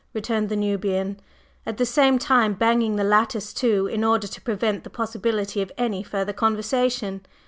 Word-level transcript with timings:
_"returned 0.15 0.49
the 0.49 0.55
Nubian, 0.55 1.19
at 1.63 1.77
the 1.77 1.85
same 1.85 2.17
time 2.17 2.55
banging 2.55 2.95
the 2.95 3.03
lattice 3.03 3.53
to 3.53 3.85
in 3.85 4.03
order 4.03 4.25
to 4.25 4.41
prevent 4.41 4.83
the 4.83 4.89
possibility 4.89 5.61
of 5.61 5.71
any 5.77 6.01
further 6.01 6.33
conversation. 6.33 7.23